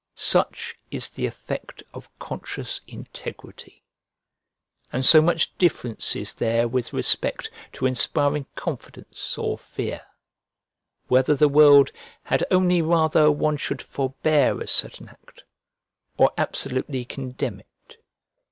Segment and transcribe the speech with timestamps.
[0.15, 3.83] Such is the effect of conscious integrity;
[4.91, 10.01] and so much difference is there with respect to inspiring confidence or fear,
[11.05, 11.91] whether the world
[12.23, 15.43] had only rather one should forbear a certain act,
[16.17, 17.97] or absolutely condemn it.